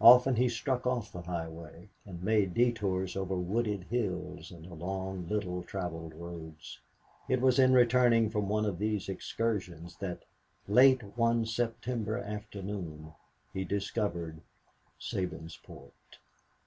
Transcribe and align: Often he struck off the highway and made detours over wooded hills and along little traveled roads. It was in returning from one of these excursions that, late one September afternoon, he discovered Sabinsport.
Often 0.00 0.36
he 0.36 0.48
struck 0.48 0.86
off 0.86 1.12
the 1.12 1.20
highway 1.20 1.90
and 2.06 2.22
made 2.22 2.54
detours 2.54 3.14
over 3.14 3.36
wooded 3.36 3.84
hills 3.90 4.50
and 4.50 4.64
along 4.64 5.28
little 5.28 5.62
traveled 5.62 6.14
roads. 6.14 6.80
It 7.28 7.42
was 7.42 7.58
in 7.58 7.74
returning 7.74 8.30
from 8.30 8.48
one 8.48 8.64
of 8.64 8.78
these 8.78 9.10
excursions 9.10 9.94
that, 9.98 10.24
late 10.66 11.02
one 11.18 11.44
September 11.44 12.16
afternoon, 12.16 13.12
he 13.52 13.64
discovered 13.64 14.40
Sabinsport. 14.98 15.92